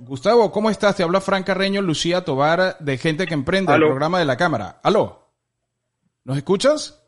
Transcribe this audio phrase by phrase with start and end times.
[0.00, 0.96] Gustavo, ¿cómo estás?
[0.96, 4.80] Te habla Fran Carreño, Lucía Tobar, de Gente que Emprende, el programa de la Cámara.
[4.82, 5.34] ¿Aló?
[6.24, 7.04] ¿Nos escuchas?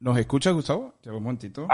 [0.00, 0.94] ¿Nos escuchas, Gustavo?
[1.00, 1.66] Te un momentito.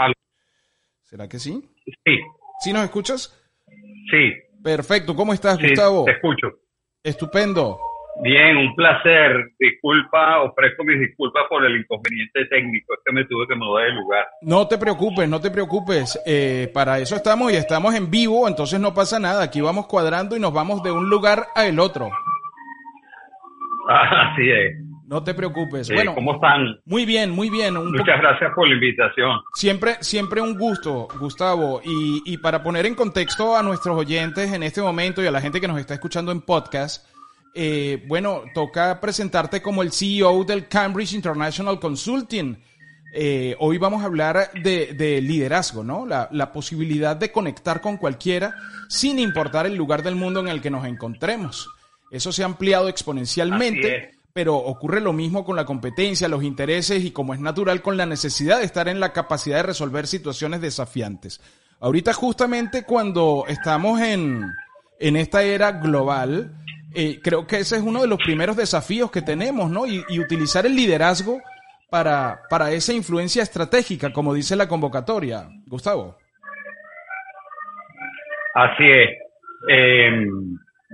[1.03, 1.63] ¿Será que sí?
[1.85, 2.17] Sí.
[2.59, 3.35] ¿Sí nos escuchas?
[3.67, 4.31] Sí.
[4.63, 5.15] Perfecto.
[5.15, 6.05] ¿Cómo estás, Gustavo?
[6.05, 6.47] Te escucho.
[7.03, 7.79] Estupendo.
[8.21, 9.51] Bien, un placer.
[9.59, 12.93] Disculpa, ofrezco mis disculpas por el inconveniente técnico.
[12.93, 14.25] Es que me tuve que mudar de lugar.
[14.41, 16.21] No te preocupes, no te preocupes.
[16.25, 19.43] Eh, para eso estamos y estamos en vivo, entonces no pasa nada.
[19.43, 22.09] Aquí vamos cuadrando y nos vamos de un lugar a el otro.
[23.89, 24.85] Así es.
[25.07, 25.91] No te preocupes.
[25.93, 26.79] bueno, ¿cómo están?
[26.85, 27.75] Muy bien, muy bien.
[27.75, 29.39] Muchas gracias por la invitación.
[29.53, 31.79] Siempre, siempre un gusto, Gustavo.
[31.83, 35.41] Y, y para poner en contexto a nuestros oyentes en este momento y a la
[35.41, 37.05] gente que nos está escuchando en podcast,
[37.55, 42.61] eh, bueno, toca presentarte como el CEO del Cambridge International Consulting.
[43.13, 46.05] Eh, hoy vamos a hablar de, liderazgo, ¿no?
[46.05, 48.55] La, la, posibilidad de conectar con cualquiera
[48.89, 51.69] sin importar el lugar del mundo en el que nos encontremos.
[52.11, 57.11] Eso se ha ampliado exponencialmente pero ocurre lo mismo con la competencia, los intereses y
[57.11, 61.39] como es natural con la necesidad de estar en la capacidad de resolver situaciones desafiantes.
[61.79, 64.43] Ahorita justamente cuando estamos en,
[64.99, 66.53] en esta era global,
[66.95, 69.85] eh, creo que ese es uno de los primeros desafíos que tenemos, ¿no?
[69.85, 71.39] Y, utilizar el liderazgo
[71.89, 75.47] para, para esa influencia estratégica, como dice la convocatoria.
[75.67, 76.17] Gustavo.
[78.55, 79.09] Así es.
[79.69, 80.27] Eh,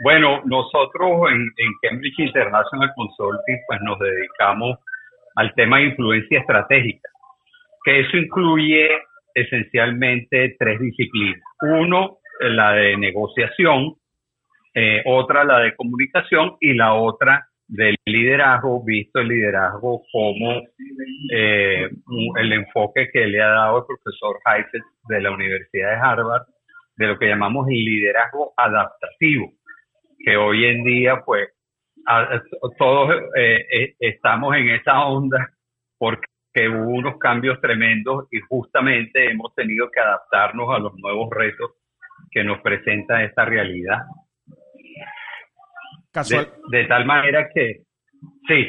[0.04, 4.80] bueno, nosotros en, Cambridge International Consulting pues nos dedicamos
[5.36, 7.10] al tema de influencia estratégica,
[7.84, 8.90] que eso incluye
[9.36, 11.42] esencialmente tres disciplinas.
[11.62, 13.96] Uno, la de negociación,
[14.74, 20.62] eh, otra la de comunicación y la otra del liderazgo, visto el liderazgo como
[21.32, 21.90] eh,
[22.38, 26.44] el enfoque que le ha dado el profesor Heifetz de la Universidad de Harvard,
[26.98, 29.54] de lo que llamamos el liderazgo adaptativo
[30.24, 31.50] que hoy en día pues
[32.78, 35.52] todos eh, estamos en esa onda
[35.98, 36.28] porque
[36.70, 41.72] hubo unos cambios tremendos y justamente hemos tenido que adaptarnos a los nuevos retos
[42.32, 44.00] que nos presenta esta realidad.
[46.14, 47.84] De, tal manera que,
[48.48, 48.68] sí,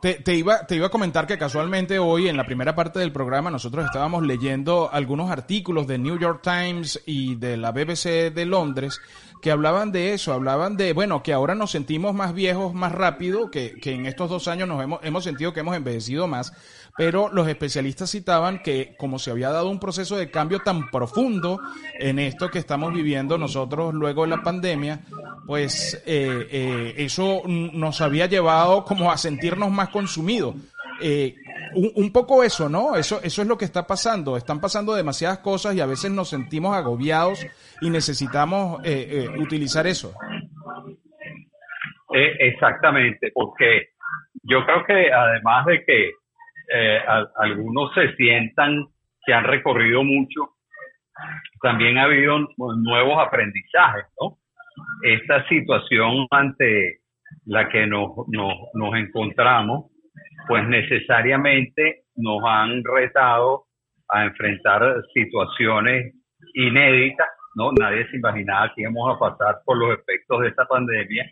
[0.00, 3.12] te, te, iba, te iba a comentar que casualmente hoy en la primera parte del
[3.12, 8.46] programa nosotros estábamos leyendo algunos artículos de New York Times y de la BBC de
[8.46, 9.00] Londres
[9.44, 13.50] que hablaban de eso, hablaban de, bueno, que ahora nos sentimos más viejos más rápido,
[13.50, 16.52] que, que en estos dos años nos hemos, hemos sentido que hemos envejecido más,
[16.96, 21.60] pero los especialistas citaban que como se había dado un proceso de cambio tan profundo
[21.98, 25.00] en esto que estamos viviendo nosotros luego de la pandemia,
[25.46, 30.54] pues eh, eh, eso nos había llevado como a sentirnos más consumidos.
[31.00, 31.34] Eh,
[31.74, 32.94] un, poco eso, ¿no?
[32.94, 34.36] Eso, eso es lo que está pasando.
[34.36, 37.44] Están pasando demasiadas cosas y a veces nos sentimos agobiados
[37.80, 38.80] y necesitamos
[39.40, 40.14] utilizar eso.
[42.12, 43.88] Exactamente, porque
[44.44, 46.12] yo creo que además de que
[47.36, 48.86] algunos se sientan
[49.24, 50.50] que han recorrido mucho,
[51.62, 54.38] también ha habido nuevos aprendizajes, ¿no?
[55.02, 56.98] Esta situación ante
[57.46, 59.90] la que nos, nos, nos encontramos
[60.46, 63.64] pues necesariamente nos han retado
[64.08, 66.14] a enfrentar situaciones
[66.54, 67.72] inéditas, ¿no?
[67.72, 71.30] Nadie se imaginaba que íbamos a pasar por los efectos de esta pandemia.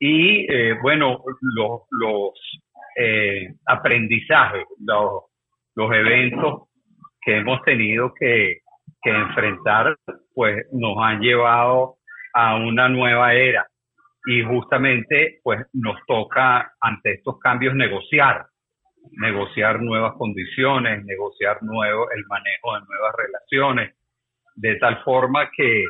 [0.00, 2.32] Y eh, bueno, los, los
[2.96, 5.24] eh, aprendizajes, los,
[5.74, 6.68] los eventos
[7.20, 8.58] que hemos tenido que,
[9.02, 9.96] que enfrentar,
[10.34, 11.96] pues nos han llevado
[12.32, 13.66] a una nueva era
[14.26, 18.46] y justamente pues nos toca ante estos cambios negociar,
[19.12, 23.94] negociar nuevas condiciones, negociar nuevo, el manejo de nuevas relaciones,
[24.54, 25.84] de tal forma que,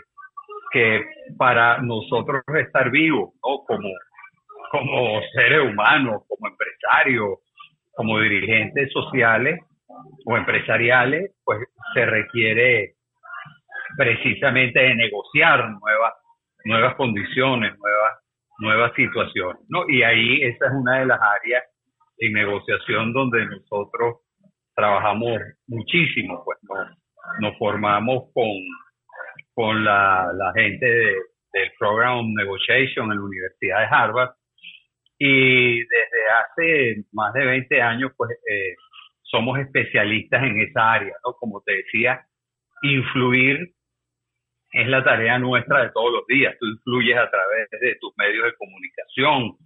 [0.73, 1.05] que
[1.37, 3.65] para nosotros estar vivos, ¿no?
[3.67, 3.89] como,
[4.73, 6.74] como seres humanos, como empresarios,
[7.95, 9.61] como dirigentes sociales
[10.27, 11.61] o empresariales, pues
[11.95, 12.95] se requiere
[13.97, 16.15] precisamente de negociar nuevas,
[16.65, 18.25] nuevas condiciones, nuevas
[18.59, 19.85] nuevas situaciones, ¿no?
[19.89, 21.65] Y ahí esa es una de las áreas
[22.19, 24.21] en negociación donde nosotros
[24.75, 26.59] trabajamos muchísimo, pues
[27.41, 28.49] nos, formamos con,
[29.55, 34.31] con la, gente del Program Negotiation en la Universidad de Harvard
[35.19, 38.75] y desde hace más de 20 años pues eh,
[39.23, 41.35] somos especialistas en esa área, ¿no?
[41.35, 42.25] Como te decía,
[42.83, 43.75] influir
[44.73, 46.57] es la tarea nuestra de todos los días.
[46.59, 49.57] Tú influyes a través de tus medios de comunicación,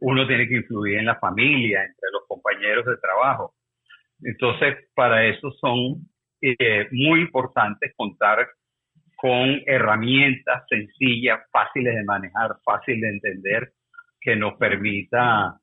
[0.00, 3.54] uno tiene que influir en la familia, entre los compañeros de trabajo.
[4.22, 6.06] Entonces, para eso son
[6.42, 8.46] eh, muy importantes contar
[9.16, 13.72] con herramientas sencillas, fáciles de manejar, fáciles de entender,
[14.28, 15.58] que nos permita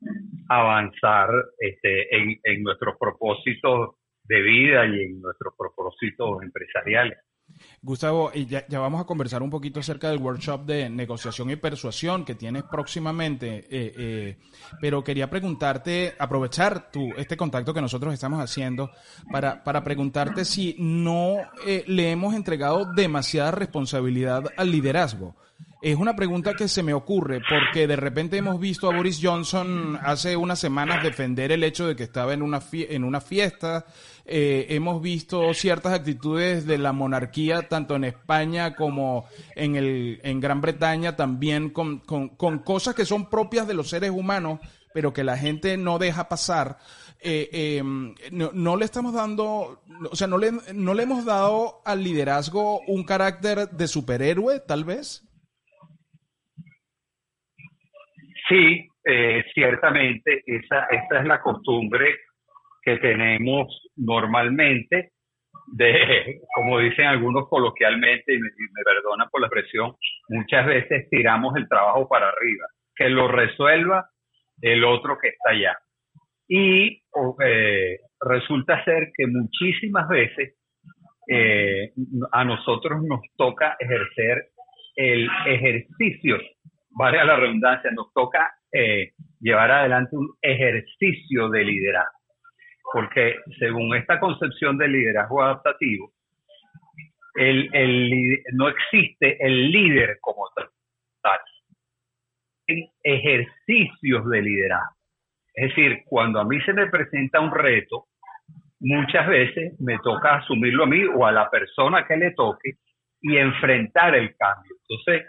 [0.49, 1.29] avanzar
[1.59, 2.07] este,
[2.41, 3.91] en, nuestros propósitos
[4.23, 7.19] de vida y en nuestros propósitos empresariales.
[7.79, 12.25] Gustavo, ya, ya, vamos a conversar un poquito acerca del workshop de negociación y persuasión
[12.25, 14.37] que tienes próximamente, eh, eh,
[14.81, 18.89] pero quería preguntarte, aprovechar tu, este contacto que nosotros estamos haciendo
[19.31, 21.35] para, para preguntarte si no
[21.67, 25.35] eh, le hemos entregado demasiada responsabilidad al liderazgo.
[25.85, 29.99] Es una pregunta que se me ocurre porque de repente hemos visto a Boris Johnson
[30.01, 33.85] hace unas semanas defender el hecho de que estaba en una, en una fiesta.
[34.25, 40.39] Eh, hemos visto ciertas actitudes de la monarquía tanto en España como en, el, en
[40.39, 44.61] Gran Bretaña también con, con, con cosas que son propias de los seres humanos
[44.91, 46.79] pero que la gente no deja pasar.
[47.19, 51.83] Eh, em, no, no, le estamos dando, o sea, no le, no le hemos dado
[51.85, 55.25] al liderazgo un carácter de superhéroe, tal vez.
[58.47, 62.15] Sí, eh, ciertamente esa, es la costumbre
[62.81, 65.11] que tenemos normalmente
[65.67, 68.49] de, como dicen algunos coloquialmente, y me,
[68.83, 69.95] perdonan por la expresión,
[70.29, 74.09] muchas veces tiramos el trabajo para arriba, que lo resuelva
[74.61, 75.77] el otro que está allá.
[76.47, 77.01] Y
[77.43, 80.55] eh, resulta ser que muchísimas veces
[81.27, 81.91] eh,
[82.31, 84.49] a nosotros nos toca ejercer
[84.95, 86.37] el ejercicio
[86.95, 92.19] vale a la redundancia, nos toca eh, llevar adelante un ejercicio de liderazgo.
[92.91, 96.11] Porque según esta concepción de liderazgo adaptativo,
[97.35, 100.69] el, el, no existe el líder como tal.
[102.67, 104.95] En ejercicios de liderazgo.
[105.53, 108.07] Es decir, cuando a mí se me presenta un reto,
[108.79, 112.73] muchas veces me toca asumirlo a mí o a la persona que le toque
[113.21, 114.75] y enfrentar el cambio.
[114.87, 115.27] Entonces,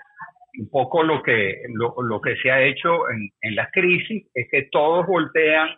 [0.59, 4.69] un poco lo que, lo, que se ha hecho en, en las crisis es que
[4.71, 5.69] todos voltean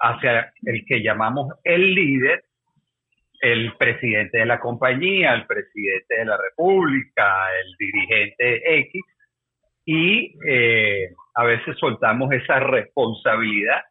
[0.00, 2.44] hacia el que llamamos el líder,
[3.40, 9.02] el presidente de la compañía, el presidente de la república, el dirigente X,
[9.84, 13.82] y eh, a veces soltamos esa responsabilidad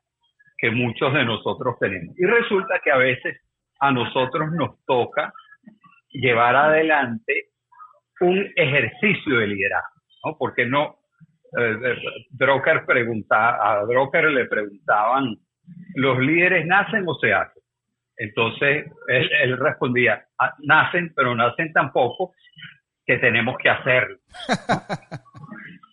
[0.58, 2.18] que muchos de nosotros tenemos.
[2.18, 3.38] Y resulta que a veces
[3.80, 5.34] a nosotros nos toca
[6.10, 7.50] llevar adelante
[8.22, 9.99] un ejercicio de liderazgo.
[10.24, 10.38] ¿No?
[10.38, 10.98] Porque no,
[11.58, 15.36] eh, eh preguntaba, a Drucker le preguntaban,
[15.96, 17.62] ¿los líderes nacen o se hacen?
[18.18, 22.34] Entonces él, respondía, ah, nacen, pero nacen tampoco
[23.06, 24.18] que tenemos que hacerlo.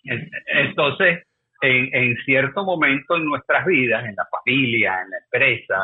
[0.03, 1.23] Entonces,
[1.61, 5.75] en, en, cierto momento en nuestras vidas, en la familia, en la empresa,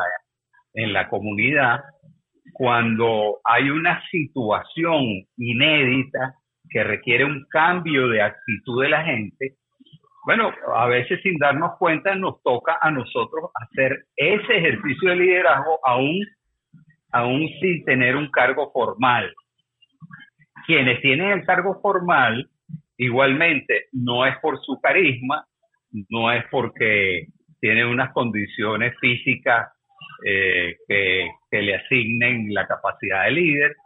[0.74, 1.80] en la comunidad,
[2.52, 6.36] cuando hay una situación inédita
[6.70, 9.56] que requiere un cambio de actitud de la gente,
[10.24, 15.78] bueno, a veces sin darnos cuenta nos toca a nosotros hacer ese ejercicio de liderazgo
[15.84, 16.26] aún,
[17.12, 19.34] aún sin tener un cargo formal.
[20.66, 22.48] Quienes tienen el cargo formal,
[22.96, 25.44] igualmente, no es por su carisma,
[26.08, 27.26] no es porque
[27.60, 29.72] tienen unas condiciones físicas
[30.24, 33.76] eh, que, que le asignen la capacidad de líder,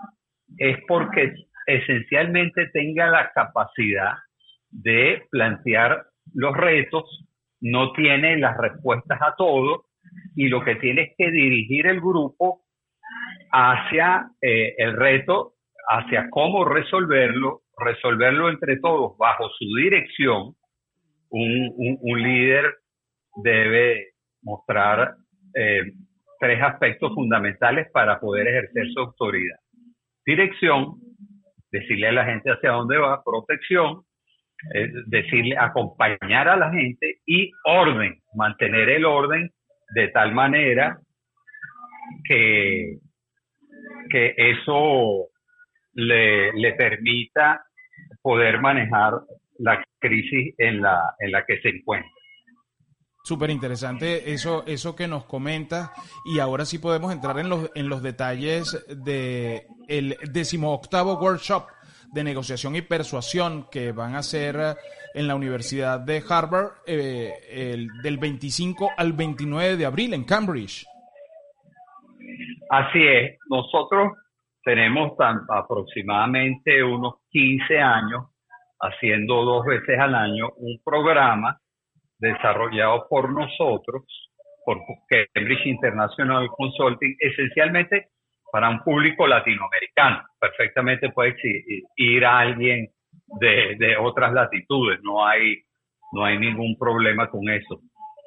[0.56, 1.34] es porque
[1.68, 4.14] esencialmente tenga la capacidad
[4.70, 7.26] de plantear los retos,
[7.60, 9.84] no tiene las respuestas a todo
[10.34, 12.62] y lo que tiene es que dirigir el grupo
[13.52, 15.54] hacia eh, el reto,
[15.88, 20.54] hacia cómo resolverlo, resolverlo entre todos bajo su dirección.
[21.30, 22.64] Un, un, líder
[23.42, 25.16] debe mostrar
[25.54, 25.82] eh,
[26.40, 29.58] tres aspectos fundamentales para poder ejercer su autoridad.
[30.24, 30.94] Dirección,
[31.70, 34.02] decirle a la gente hacia dónde va, protección,
[35.06, 39.50] decirle, acompañar a la gente y orden, mantener el orden
[39.94, 40.98] de tal manera
[42.24, 42.98] que,
[44.10, 45.28] que eso
[45.94, 47.62] le, le permita
[48.22, 49.14] poder manejar
[49.58, 52.10] la crisis en la, en la que se encuentra.
[53.28, 55.92] Súper interesante eso, eso que nos comenta
[56.24, 61.66] y ahora sí podemos entrar en los, en los detalles del el decimoctavo workshop
[62.10, 64.78] de negociación y persuasión que van a ser
[65.12, 70.86] en la Universidad de Harvard eh, el, del 25 al 29 de abril en Cambridge.
[72.70, 74.14] Así es, nosotros
[74.64, 75.12] tenemos
[75.50, 78.24] aproximadamente unos 15 años
[78.80, 81.60] haciendo dos veces al año un programa
[82.18, 84.04] desarrollado por nosotros,
[84.64, 88.08] por Cambridge International Consulting, esencialmente
[88.52, 90.24] para un público latinoamericano.
[90.38, 91.36] Perfectamente puede
[91.96, 92.88] ir a alguien
[93.40, 95.62] de, otras latitudes, no hay,
[96.12, 97.80] no hay ningún problema con eso.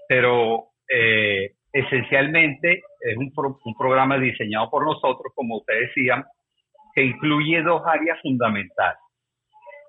[0.07, 3.31] Pero eh, esencialmente es un,
[3.63, 6.23] un, programa diseñado por nosotros, como ustedes decían,
[6.93, 8.99] que incluye dos áreas fundamentales,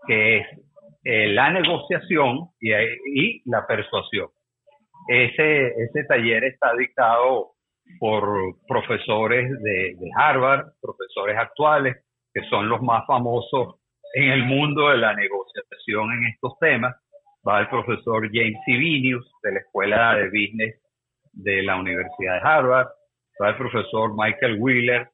[0.07, 0.47] que es
[1.05, 4.29] eh, la negociación y, y, la persuasión.
[5.09, 5.73] Ese,
[6.09, 7.53] taller está dictado
[7.99, 8.25] por
[8.69, 11.97] profesores de, Harvard, profesores actuales,
[12.33, 13.81] que son los más famosos
[14.15, 16.95] en el mundo de la negociación en estos temas.
[17.47, 20.81] Va el profesor James Sibinius de la Escuela de Business
[21.33, 22.89] de la Universidad de Harvard.
[23.43, 25.09] Va el profesor Michael Wheeler,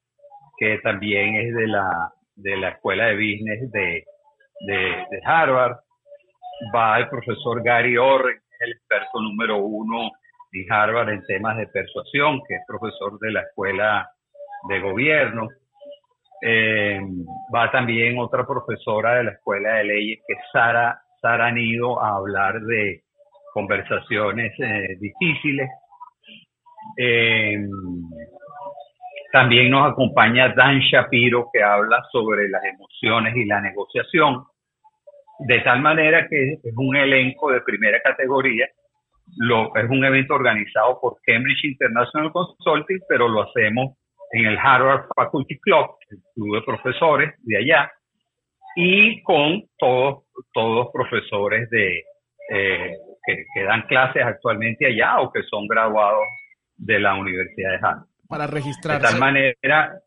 [0.58, 4.04] que también es de la, de la Escuela de Business de,
[4.60, 5.76] de, Harvard.
[6.74, 10.10] Va el profesor Gary Orren, el experto número uno
[10.52, 14.10] en Harvard en temas de persuasión, que es profesor de la Escuela
[14.68, 15.48] de Gobierno.
[16.40, 17.00] Eh,
[17.54, 22.60] va también otra profesora de la Escuela de Leyes, que Sara, Sara Nido, a hablar
[22.60, 23.02] de
[23.52, 25.68] conversaciones eh, difíciles.
[26.96, 27.56] Eh,
[29.30, 34.44] también nos acompaña Dan Shapiro, que habla sobre las emociones y la negociación,
[35.40, 38.66] de tal manera que es un elenco de primera categoría.
[39.36, 43.98] Lo, es un evento organizado por Cambridge International Consulting, pero lo hacemos
[44.32, 47.92] en el Harvard Faculty Club, el club de profesores de allá,
[48.76, 52.02] y con todos, todos profesores de,
[52.50, 52.92] eh,
[53.26, 56.24] que, que, dan clases actualmente allá o que son graduados
[56.76, 58.17] de la Universidad de Harvard.
[58.28, 59.06] Para registrarse.
[59.06, 60.00] De tal manera.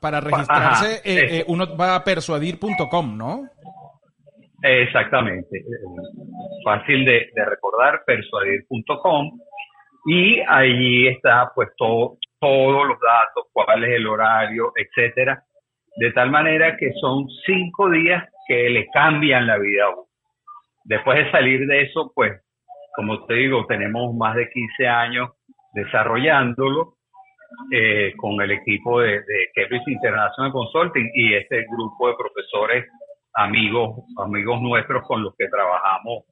[0.00, 3.48] para registrarse, eh, eh, uno va a persuadir.com, ¿no?
[4.62, 5.64] Exactamente.
[6.64, 9.38] Fácil de, de recordar, persuadir.com.
[10.06, 15.42] Y allí está pues todo, todos los datos, cuál es el horario, etcétera,
[15.96, 20.06] de tal manera que son cinco días que le cambian la vida a uno.
[20.84, 22.40] Después de salir de eso, pues,
[22.94, 25.30] como te digo, tenemos más de 15 años
[25.74, 26.95] desarrollándolo
[27.70, 32.86] eh, con el equipo de, de International Consulting y este grupo de profesores
[33.34, 36.24] amigos, amigos nuestros con los que trabajamos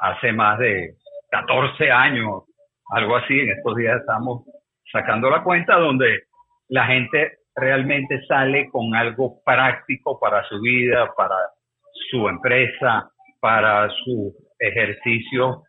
[0.00, 0.94] hace más de
[1.30, 2.44] 14 años,
[2.90, 3.38] algo así.
[3.38, 4.44] En estos días estamos
[4.90, 6.22] sacando la cuenta donde
[6.68, 11.36] la gente realmente sale con algo práctico para su vida, para
[12.10, 15.62] su empresa, para su ejercicio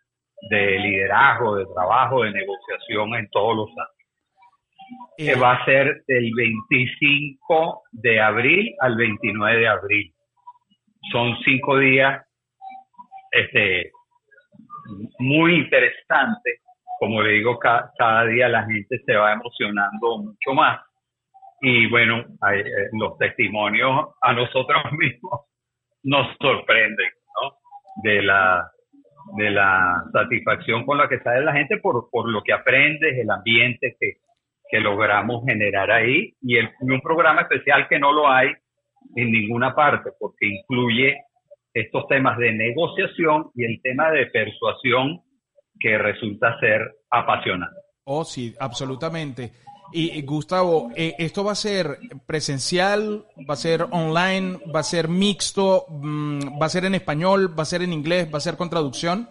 [0.50, 3.70] de liderazgo, de trabajo, de negociación en todos los.
[5.18, 10.14] Que va a ser del 25 de abril al 29 de abril.
[11.12, 12.26] Son cinco días
[13.32, 13.92] este,
[15.20, 16.62] muy interesantes
[17.00, 20.82] como le digo, cada, día la gente se va emocionando mucho más.
[21.62, 25.42] Y bueno, eh, los testimonios a nosotros mismos
[26.04, 27.10] nos sorprenden,
[27.42, 27.58] ¿no?
[28.04, 28.70] De la,
[29.38, 33.30] de la satisfacción con la que sale la gente por, por lo que aprendes, el
[33.30, 34.18] ambiente que,
[34.70, 38.50] que logramos generar ahí y, el, y un programa especial que no lo hay
[39.16, 41.18] en ninguna parte porque incluye
[41.74, 45.22] estos temas de negociación y el tema de persuasión
[45.80, 46.82] que resulta ser
[47.12, 47.80] apasionante.
[48.06, 49.52] Oh, sí, absolutamente.
[49.94, 53.24] Y, Gustavo, eh, ¿esto va a ser presencial?
[53.50, 54.58] ¿Va a ser online?
[54.74, 55.86] ¿Va a ser mixto?
[55.90, 57.58] Mm, ¿Va a ser en español?
[57.58, 58.30] ¿Va a ser en inglés?
[58.34, 59.30] ¿Va a ser con traducción?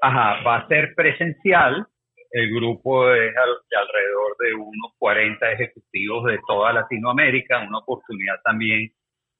[0.00, 1.86] Ajá, va a ser presencial.
[2.30, 8.90] El grupo es de alrededor de unos 40 ejecutivos de toda Latinoamérica, una oportunidad también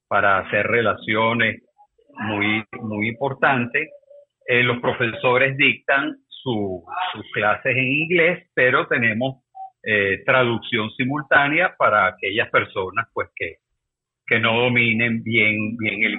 [0.07, 1.63] para hacer relaciones
[2.19, 3.89] muy, muy importante.
[4.47, 6.83] Eh, los profesores dictan sus
[7.33, 9.43] clases en inglés, pero tenemos
[9.83, 13.57] eh, traducción simultánea para aquellas personas pues que,
[14.25, 16.17] que no dominen bien, bien el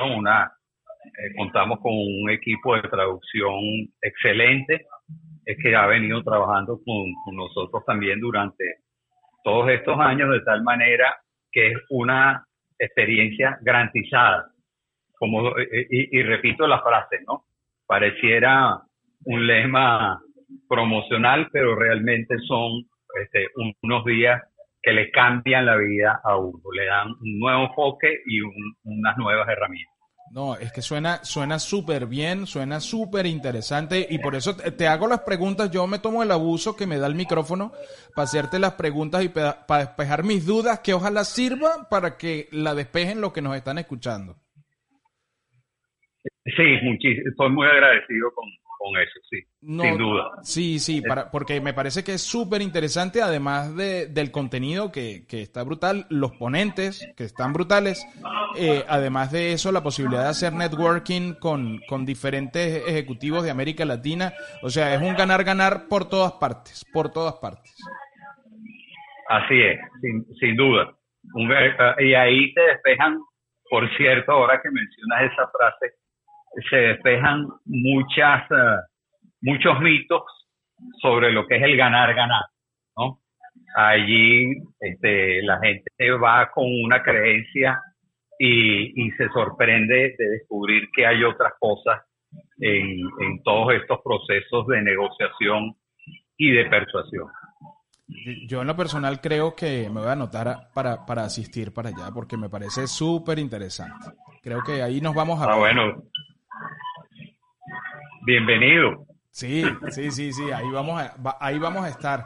[0.00, 0.52] una
[1.04, 3.54] eh, contamos con un equipo de traducción
[4.00, 4.86] excelente
[5.44, 8.64] es que ha venido trabajando con, nosotros también durante
[9.44, 11.16] todos estos años de tal manera
[11.50, 12.44] que es una
[12.78, 14.48] experiencia garantizada.
[15.18, 17.44] Como y, y repito la frase no
[17.86, 18.80] pareciera
[19.24, 20.20] un lema
[20.68, 22.84] promocional, pero realmente son
[23.20, 23.46] este,
[23.82, 24.42] unos días
[24.82, 28.40] que le cambian la vida a uno, le dan un nuevo enfoque y
[28.84, 29.94] unas nuevas herramientas.
[30.32, 35.06] No, es que suena suena súper bien, suena súper interesante y por eso te, hago
[35.06, 35.70] las preguntas.
[35.70, 37.72] Yo me tomo el abuso que me da el micrófono
[38.16, 42.74] para hacerte las preguntas y para despejar mis dudas que ojalá sirva para que la
[42.74, 44.36] despejen los que nos están escuchando.
[46.46, 46.62] Sí.
[47.26, 48.48] Estoy muy agradecido con,
[48.82, 50.30] con eso, sí, sin duda.
[50.42, 55.24] Sí, sí, para, porque me parece que es súper interesante, además de, del contenido que,
[55.28, 58.04] que, está brutal, los ponentes que están brutales,
[58.58, 63.84] eh, además de eso, la posibilidad de hacer networking con, con diferentes ejecutivos de América
[63.84, 67.72] Latina, o sea, es un ganar-ganar por todas partes, por todas partes.
[69.28, 70.92] Así es, sin, sin duda.
[71.38, 73.16] Eh, y ahí se despejan,
[73.70, 75.94] por cierto, ahora que mencionas esa frase,
[76.68, 78.76] se despejan muchas, eh,
[79.40, 80.22] muchos mitos
[81.00, 82.44] sobre lo que es el ganar-ganar,
[82.96, 83.20] ¿no?
[83.76, 87.80] Allí este, la gente va con una creencia
[88.38, 92.02] y, y, se sorprende de descubrir que hay otras cosas
[92.58, 95.74] en, en todos estos procesos de negociación
[96.36, 97.28] y de persuasión.
[98.46, 102.10] Yo en lo personal creo que me voy a anotar para, para asistir para allá
[102.12, 104.10] porque me parece súper interesante.
[104.42, 105.52] Creo que ahí nos vamos a...
[105.52, 106.02] Ah, bueno.
[108.24, 109.04] Bienvenido.
[109.30, 112.24] Sí, sí, sí, sí, ahí vamos a, ahí vamos a estar.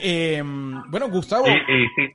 [0.00, 1.46] Eh, bueno, Gustavo,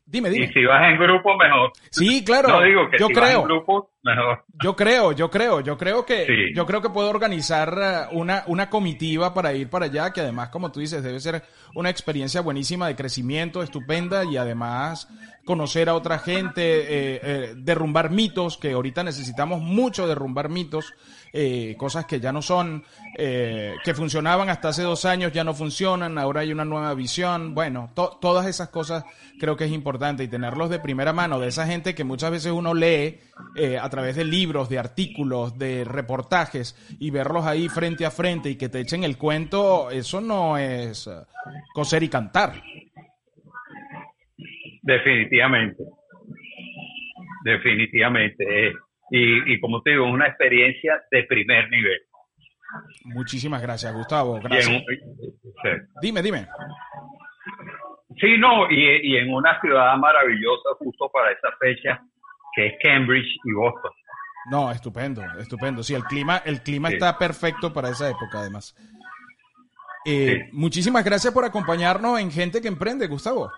[0.06, 0.46] dime, dime.
[0.46, 1.72] Y si vas en grupo, mejor.
[1.90, 2.50] Sí, claro.
[2.50, 3.24] No digo que yo si creo.
[3.26, 4.44] Vas en grupo, mejor.
[4.62, 8.70] Yo creo, yo creo, yo creo que, yo creo que puedo organizar eh, una, una
[8.70, 11.44] comitiva para ir para allá, que además, como tú dices, debe ser
[11.76, 15.08] una experiencia buenísima de crecimiento, estupenda y además
[15.46, 20.94] conocer a otra gente, eh, eh, derrumbar mitos, que ahorita necesitamos mucho derrumbar mitos,
[21.36, 22.84] eh, cosas que ya no son,
[23.18, 27.56] eh, que funcionaban hasta hace dos años, ya no funcionan, ahora hay una nueva visión,
[27.56, 29.04] bueno, todas esas cosas
[29.40, 32.52] creo que es importante y tenerlos de primera mano, de esa gente que muchas veces
[32.52, 33.20] uno lee
[33.56, 38.50] eh, a través de libros, de artículos, de reportajes y verlos ahí frente a frente
[38.50, 41.10] y que te echen el cuento, eso no es
[41.74, 42.54] coser y cantar.
[44.82, 45.84] Definitivamente.
[47.44, 48.74] Definitivamente.
[49.12, 52.02] Y, y como te digo, es una experiencia de primer nivel.
[53.06, 54.40] Muchísimas gracias, Gustavo.
[54.42, 54.84] Gracias.
[56.02, 56.48] Dime, dime.
[58.20, 62.02] Sí, no, y, y, en una ciudad maravillosa justo para esa fecha,
[62.56, 63.92] que es Cambridge y Boston.
[64.52, 65.84] No, estupendo, estupendo.
[65.84, 68.76] Sí, el clima, el clima está perfecto para esa época, además.
[70.06, 73.50] Eh, muchísimas gracias por acompañarnos en Gente que Emprende, Gustavo.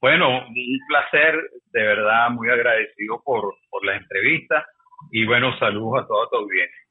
[0.00, 1.34] Bueno, un placer,
[1.72, 4.64] de verdad, muy agradecido por, por la entrevista
[5.10, 6.88] y bueno, saludos a toda tu audiencia.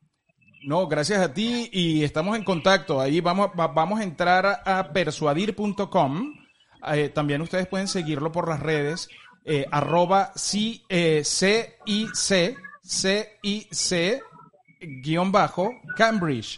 [0.63, 2.99] No, gracias a ti y estamos en contacto.
[2.99, 6.33] Ahí vamos, vamos a entrar a persuadir.com.
[6.93, 9.10] Eh, también ustedes pueden seguirlo por las redes.
[9.49, 14.21] Eh, arroba C, eh, C, I, C, C, I, C,
[14.81, 16.57] guion bajo, Cambridge.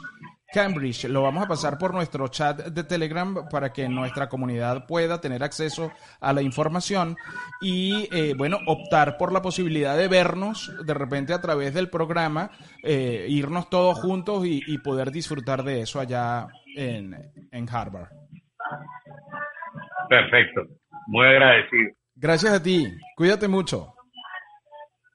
[0.51, 1.05] Cambridge.
[1.05, 5.43] Lo vamos a pasar por nuestro chat de Telegram para que nuestra comunidad pueda tener
[5.43, 7.15] acceso a la información
[7.61, 12.49] y, eh, bueno, optar por la posibilidad de vernos de repente a través del programa,
[12.83, 17.13] eh, irnos todos juntos y, poder disfrutar de eso allá en,
[17.51, 18.07] en Harvard.
[20.09, 20.65] Perfecto.
[21.07, 21.98] Muy agradecido.
[22.19, 22.85] Gracias a ti.
[23.15, 23.93] Cuídate mucho.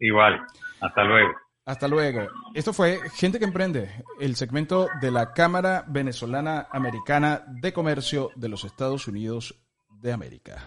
[0.00, 0.40] Igual.
[0.80, 1.34] Hasta luego.
[1.66, 2.28] Hasta luego.
[2.54, 8.48] Esto fue Gente que Emprende, el segmento de la Cámara Venezolana Americana de Comercio de
[8.48, 9.54] los Estados Unidos
[10.00, 10.66] de América.